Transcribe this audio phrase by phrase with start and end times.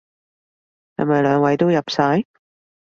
[0.97, 2.25] 係咪兩位都入晒？